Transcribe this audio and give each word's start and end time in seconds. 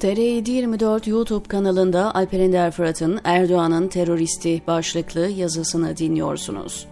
TR724 0.00 1.10
YouTube 1.10 1.48
kanalında 1.48 2.14
Alper 2.14 2.40
Ender 2.40 2.70
Fırat'ın 2.70 3.20
Erdoğan'ın 3.24 3.88
teröristi 3.88 4.62
başlıklı 4.66 5.28
yazısını 5.28 5.96
dinliyorsunuz. 5.96 6.86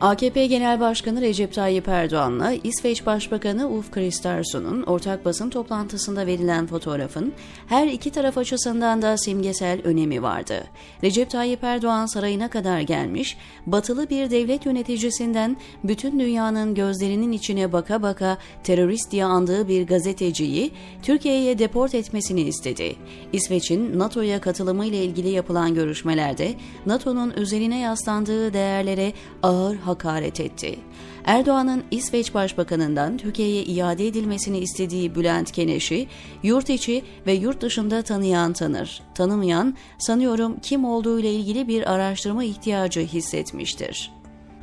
AKP 0.00 0.46
Genel 0.46 0.80
Başkanı 0.80 1.20
Recep 1.20 1.52
Tayyip 1.54 1.88
Erdoğan'la 1.88 2.52
İsveç 2.52 3.06
Başbakanı 3.06 3.68
Ulf 3.68 3.90
Kristersson'un 3.90 4.82
ortak 4.82 5.24
basın 5.24 5.50
toplantısında 5.50 6.26
verilen 6.26 6.66
fotoğrafın 6.66 7.32
her 7.66 7.86
iki 7.86 8.10
taraf 8.10 8.38
açısından 8.38 9.02
da 9.02 9.16
simgesel 9.16 9.80
önemi 9.84 10.22
vardı. 10.22 10.64
Recep 11.04 11.30
Tayyip 11.30 11.64
Erdoğan 11.64 12.06
sarayına 12.06 12.50
kadar 12.50 12.80
gelmiş, 12.80 13.36
batılı 13.66 14.10
bir 14.10 14.30
devlet 14.30 14.66
yöneticisinden 14.66 15.56
bütün 15.84 16.20
dünyanın 16.20 16.74
gözlerinin 16.74 17.32
içine 17.32 17.72
baka 17.72 18.02
baka 18.02 18.38
terörist 18.64 19.10
diye 19.10 19.24
andığı 19.24 19.68
bir 19.68 19.86
gazeteciyi 19.86 20.70
Türkiye'ye 21.02 21.58
deport 21.58 21.94
etmesini 21.94 22.40
istedi. 22.40 22.96
İsveç'in 23.32 23.98
NATO'ya 23.98 24.40
katılımı 24.40 24.86
ile 24.86 25.04
ilgili 25.04 25.28
yapılan 25.28 25.74
görüşmelerde 25.74 26.54
NATO'nun 26.86 27.30
üzerine 27.30 27.80
yaslandığı 27.80 28.52
değerlere 28.52 29.12
ağır 29.42 29.89
hakaret 29.90 30.40
etti. 30.40 30.78
Erdoğan'ın 31.24 31.84
İsveç 31.90 32.34
Başbakanı'ndan 32.34 33.16
Türkiye'ye 33.16 33.62
iade 33.62 34.06
edilmesini 34.06 34.58
istediği 34.58 35.14
Bülent 35.14 35.52
Keneş'i 35.52 36.06
yurt 36.42 36.70
içi 36.70 37.02
ve 37.26 37.32
yurt 37.32 37.60
dışında 37.60 38.02
tanıyan 38.02 38.52
tanır. 38.52 39.02
Tanımayan 39.14 39.76
sanıyorum 39.98 40.56
kim 40.62 40.84
olduğu 40.84 41.20
ile 41.20 41.32
ilgili 41.34 41.68
bir 41.68 41.92
araştırma 41.92 42.44
ihtiyacı 42.44 43.00
hissetmiştir. 43.00 44.19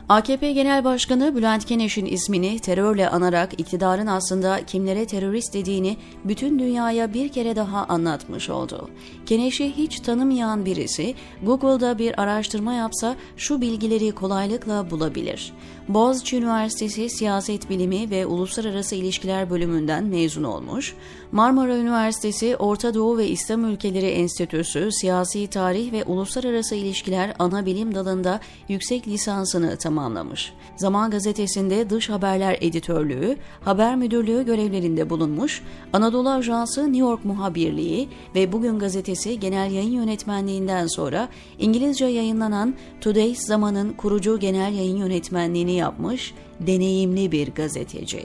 AKP 0.09 0.51
Genel 0.51 0.83
Başkanı 0.83 1.35
Bülent 1.35 1.65
Keneş'in 1.65 2.05
ismini 2.05 2.59
terörle 2.59 3.09
anarak 3.09 3.59
iktidarın 3.59 4.07
aslında 4.07 4.65
kimlere 4.65 5.05
terörist 5.05 5.53
dediğini 5.53 5.97
bütün 6.23 6.59
dünyaya 6.59 7.13
bir 7.13 7.29
kere 7.29 7.55
daha 7.55 7.85
anlatmış 7.85 8.49
oldu. 8.49 8.89
Keneş'i 9.25 9.77
hiç 9.77 9.99
tanımayan 9.99 10.65
birisi 10.65 11.15
Google'da 11.43 11.99
bir 11.99 12.21
araştırma 12.21 12.73
yapsa 12.73 13.15
şu 13.37 13.61
bilgileri 13.61 14.11
kolaylıkla 14.11 14.91
bulabilir. 14.91 15.53
Boğaziçi 15.87 16.37
Üniversitesi 16.37 17.09
Siyaset 17.09 17.69
Bilimi 17.69 18.09
ve 18.09 18.25
Uluslararası 18.25 18.95
İlişkiler 18.95 19.49
bölümünden 19.49 20.03
mezun 20.03 20.43
olmuş, 20.43 20.95
Marmara 21.31 21.77
Üniversitesi 21.77 22.55
Orta 22.55 22.93
Doğu 22.93 23.17
ve 23.17 23.27
İslam 23.27 23.65
Ülkeleri 23.65 24.05
Enstitüsü 24.05 24.91
Siyasi 24.91 25.47
Tarih 25.47 25.91
ve 25.91 26.03
Uluslararası 26.03 26.75
İlişkiler 26.75 27.33
ana 27.39 27.65
bilim 27.65 27.95
dalında 27.95 28.39
yüksek 28.69 29.07
lisansını 29.07 29.77
tamamlamış. 29.97 30.53
Zaman 30.75 31.11
Gazetesi'nde 31.11 31.89
dış 31.89 32.09
haberler 32.09 32.57
editörlüğü, 32.61 33.37
haber 33.61 33.95
müdürlüğü 33.95 34.45
görevlerinde 34.45 35.09
bulunmuş, 35.09 35.61
Anadolu 35.93 36.29
Ajansı 36.29 36.83
New 36.83 36.97
York 36.97 37.25
muhabirliği 37.25 38.09
ve 38.35 38.51
Bugün 38.51 38.79
Gazetesi 38.79 39.39
genel 39.39 39.71
yayın 39.71 39.91
yönetmenliğinden 39.91 40.87
sonra 40.87 41.29
İngilizce 41.59 42.05
yayınlanan 42.05 42.75
Today's 43.01 43.47
Zaman'ın 43.47 43.93
kurucu 43.93 44.39
genel 44.39 44.73
yayın 44.73 44.97
yönetmenliğini 44.97 45.73
yapmış, 45.73 46.33
deneyimli 46.59 47.31
bir 47.31 47.51
gazeteci. 47.51 48.21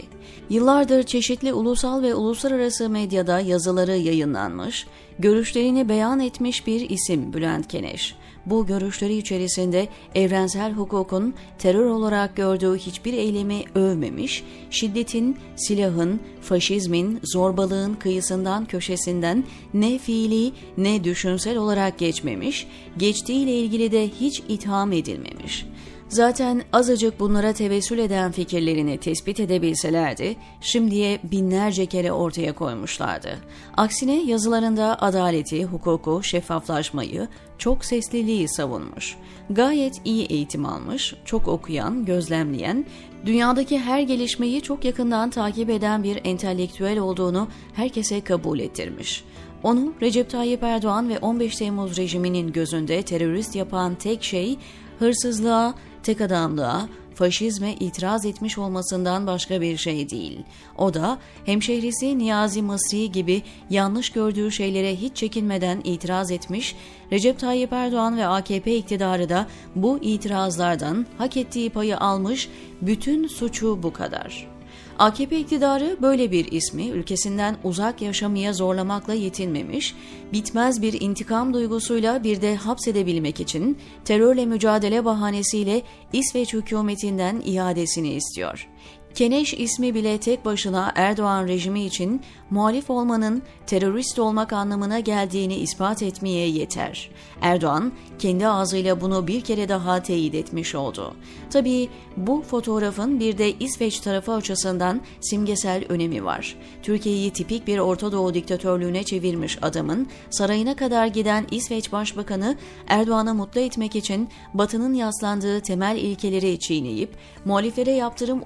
Yıllardır 0.51 1.03
çeşitli 1.03 1.53
ulusal 1.53 2.03
ve 2.03 2.15
uluslararası 2.15 2.89
medyada 2.89 3.41
yazıları 3.41 3.97
yayınlanmış, 3.97 4.87
görüşlerini 5.19 5.89
beyan 5.89 6.21
etmiş 6.21 6.67
bir 6.67 6.91
isim 6.91 7.33
Bülent 7.33 7.69
Keneş. 7.69 8.22
Bu 8.47 8.67
görüşleri 8.67 9.17
içerisinde 9.17 9.89
evrensel 10.15 10.73
hukukun 10.73 11.35
terör 11.59 11.87
olarak 11.87 12.37
gördüğü 12.37 12.77
hiçbir 12.77 13.13
eylemi 13.13 13.65
övmemiş, 13.75 14.45
şiddetin, 14.71 15.37
silahın, 15.57 16.21
faşizmin, 16.41 17.21
zorbalığın 17.23 17.95
kıyısından 17.95 18.65
köşesinden 18.65 19.45
ne 19.75 19.99
fiili 19.99 20.53
ne 20.77 21.05
düşünsel 21.05 21.57
olarak 21.57 21.99
geçmemiş, 21.99 22.67
geçtiğiyle 22.99 23.59
ilgili 23.59 23.93
de 23.93 24.09
hiç 24.09 24.43
itham 24.49 24.93
edilmemiş. 24.93 25.67
Zaten 26.13 26.63
azıcık 26.73 27.21
bunlara 27.21 27.53
tevessül 27.53 27.99
eden 27.99 28.33
fikirlerini 28.33 28.99
tespit 28.99 29.41
edebilselerdi, 29.41 30.37
şimdiye 30.61 31.21
binlerce 31.25 31.87
kere 31.87 32.13
ortaya 32.13 32.53
koymuşlardı. 32.53 33.39
Aksine 33.77 34.23
yazılarında 34.23 35.03
adaleti, 35.03 35.65
hukuku, 35.65 36.23
şeffaflaşmayı, 36.23 37.29
çok 37.59 37.85
sesliliği 37.85 38.49
savunmuş. 38.49 39.17
Gayet 39.51 40.01
iyi 40.05 40.27
eğitim 40.27 40.67
almış, 40.67 41.15
çok 41.25 41.49
okuyan, 41.49 42.05
gözlemleyen, 42.05 42.87
dünyadaki 43.27 43.79
her 43.79 44.01
gelişmeyi 44.01 44.61
çok 44.61 44.85
yakından 44.85 45.31
takip 45.31 45.71
eden 45.71 46.03
bir 46.03 46.21
entelektüel 46.25 46.99
olduğunu 46.99 47.49
herkese 47.75 48.21
kabul 48.21 48.59
ettirmiş. 48.59 49.25
Onu 49.63 49.95
Recep 50.03 50.31
Tayyip 50.31 50.63
Erdoğan 50.63 51.09
ve 51.09 51.19
15 51.19 51.57
Temmuz 51.57 51.97
rejiminin 51.97 52.53
gözünde 52.53 53.03
terörist 53.03 53.57
yapan 53.57 53.95
tek 53.95 54.25
şey 54.25 54.59
hırsızlığa, 55.03 55.75
tek 56.03 56.21
adamlığa, 56.21 56.89
faşizme 57.15 57.73
itiraz 57.73 58.27
etmiş 58.27 58.59
olmasından 58.59 59.27
başka 59.27 59.61
bir 59.61 59.77
şey 59.77 60.11
değil. 60.11 60.41
O 60.79 60.95
da 60.95 61.19
hemşehrisi 61.45 62.19
Niyazi 62.19 62.63
Mısri 62.63 63.13
gibi 63.13 63.43
yanlış 63.71 64.11
gördüğü 64.11 64.51
şeylere 64.51 64.97
hiç 64.97 65.17
çekinmeden 65.17 65.81
itiraz 65.85 66.31
etmiş, 66.31 66.77
Recep 67.13 67.39
Tayyip 67.39 67.73
Erdoğan 67.73 68.17
ve 68.17 68.27
AKP 68.27 68.77
iktidarı 68.77 69.29
da 69.29 69.47
bu 69.77 69.99
itirazlardan 70.03 71.07
hak 71.19 71.37
ettiği 71.37 71.71
payı 71.71 71.99
almış, 71.99 72.49
bütün 72.83 73.29
suçu 73.29 73.83
bu 73.83 73.93
kadar.'' 73.93 74.52
AKP 74.99 75.39
iktidarı 75.39 75.97
böyle 76.03 76.31
bir 76.31 76.53
ismi 76.53 76.89
ülkesinden 76.89 77.57
uzak 77.65 78.03
yaşamaya 78.03 78.53
zorlamakla 78.53 79.15
yetinmemiş, 79.15 79.95
bitmez 80.33 80.83
bir 80.83 81.01
intikam 81.01 81.55
duygusuyla 81.55 82.25
bir 82.25 82.43
de 82.43 82.57
hapsedebilmek 82.57 83.41
için 83.41 83.79
terörle 84.05 84.47
mücadele 84.47 85.05
bahanesiyle 85.05 85.83
İsveç 86.13 86.53
hükümetinden 86.53 87.43
iadesini 87.45 88.15
istiyor. 88.15 88.69
Keneş 89.15 89.55
ismi 89.55 89.95
bile 89.95 90.19
tek 90.19 90.45
başına 90.45 90.93
Erdoğan 90.95 91.49
rejimi 91.49 91.85
için 91.85 92.21
muhalif 92.51 92.91
olmanın 92.91 93.43
terörist 93.67 94.19
olmak 94.19 94.53
anlamına 94.53 95.01
geldiğini 95.01 95.55
ispat 95.55 96.03
etmeye 96.03 96.49
yeter. 96.49 97.11
Erdoğan 97.41 97.93
kendi 98.19 98.49
ağzıyla 98.49 99.01
bunu 99.01 99.27
bir 99.27 99.41
kere 99.41 99.69
daha 99.69 100.03
teyit 100.03 100.35
etmiş 100.35 100.75
oldu. 100.75 101.15
Tabii 101.51 101.89
bu 102.17 102.43
fotoğrafın 102.43 103.21
bir 103.21 103.39
de 103.39 103.53
İsveç 103.53 104.01
tarafı 104.01 104.33
açısından 104.33 105.01
simgesel 105.21 105.85
önemi 105.89 106.25
var. 106.25 106.57
Türkiye'yi 106.83 107.31
tipik 107.31 107.67
bir 107.67 107.79
Orta 107.79 108.13
Doğu 108.13 108.35
diktatörlüğüne 108.35 109.05
çevirmiş 109.05 109.59
adamın 109.63 110.07
sarayına 110.31 110.77
kadar 110.77 111.07
giden 111.07 111.47
İsveç 111.51 111.93
Başbakanı 111.93 112.57
Erdoğan'ı 112.89 113.35
mutlu 113.35 113.61
etmek 113.61 113.97
için 113.97 114.29
Batı'nın 114.55 114.95
yaslandığı 114.95 115.61
temel 115.61 115.97
ilkeleri 115.97 116.59
çiğneyip 116.59 117.11
muhaliflere 117.45 117.93
yaptırım 117.93 118.43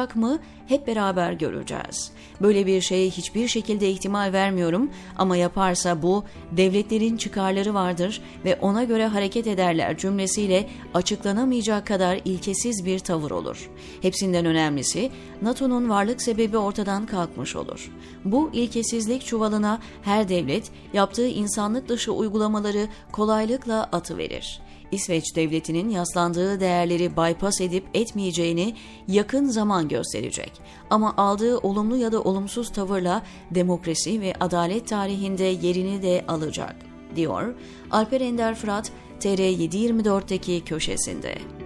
uygulayacak 0.00 0.16
mı 0.16 0.38
hep 0.68 0.86
beraber 0.86 1.32
göreceğiz. 1.32 2.12
Böyle 2.40 2.66
bir 2.66 2.80
şeye 2.80 3.10
hiçbir 3.10 3.48
şekilde 3.48 3.90
ihtimal 3.90 4.32
vermiyorum 4.32 4.90
ama 5.16 5.36
yaparsa 5.36 6.02
bu 6.02 6.24
devletlerin 6.52 7.16
çıkarları 7.16 7.74
vardır 7.74 8.20
ve 8.44 8.58
ona 8.60 8.84
göre 8.84 9.06
hareket 9.06 9.46
ederler 9.46 9.96
cümlesiyle 9.96 10.66
açıklanamayacak 10.94 11.86
kadar 11.86 12.20
ilkesiz 12.24 12.84
bir 12.84 12.98
tavır 12.98 13.30
olur. 13.30 13.70
Hepsinden 14.02 14.46
önemlisi 14.46 15.10
NATO'nun 15.42 15.88
varlık 15.88 16.22
sebebi 16.22 16.58
ortadan 16.58 17.06
kalkmış 17.06 17.56
olur. 17.56 17.90
Bu 18.24 18.50
ilkesizlik 18.52 19.26
çuvalına 19.26 19.78
her 20.02 20.28
devlet 20.28 20.70
yaptığı 20.92 21.28
insanlık 21.28 21.88
dışı 21.88 22.12
uygulamaları 22.12 22.88
kolaylıkla 23.12 23.88
atıverir. 23.92 24.60
İsveç 24.92 25.36
devletinin 25.36 25.88
yaslandığı 25.88 26.60
değerleri 26.60 27.16
bypass 27.16 27.60
edip 27.60 27.84
etmeyeceğini 27.94 28.74
yakın 29.08 29.44
zaman 29.44 29.88
gösterecek. 29.88 30.52
Ama 30.90 31.14
aldığı 31.16 31.58
olumlu 31.58 31.96
ya 31.96 32.12
da 32.12 32.22
olumsuz 32.22 32.72
tavırla 32.72 33.22
demokrasi 33.50 34.20
ve 34.20 34.34
adalet 34.40 34.88
tarihinde 34.88 35.44
yerini 35.44 36.02
de 36.02 36.24
alacak, 36.28 36.76
diyor 37.16 37.54
Alper 37.90 38.20
Ender 38.20 38.54
Fırat 38.54 38.92
TR724'deki 39.20 40.64
köşesinde. 40.64 41.59